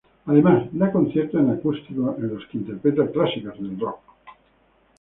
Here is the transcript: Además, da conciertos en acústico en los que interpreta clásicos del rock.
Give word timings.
Además, 0.25 0.63
da 0.73 0.91
conciertos 0.91 1.39
en 1.41 1.51
acústico 1.51 2.15
en 2.17 2.29
los 2.33 2.43
que 2.47 2.57
interpreta 2.57 3.11
clásicos 3.11 3.59
del 3.61 3.79
rock. 3.79 3.99